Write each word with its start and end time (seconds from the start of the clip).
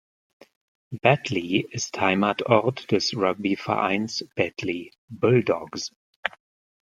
Batley 1.03 1.59
ist 1.69 2.01
Heimatort 2.01 2.89
des 2.89 3.15
Rugby-Vereins 3.15 4.27
Batley 4.35 4.91
Bulldogs. 5.09 5.91